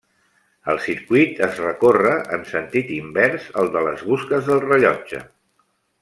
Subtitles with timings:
[0.71, 5.21] El circuit es recorre en sentit invers al de les busques del rellotge.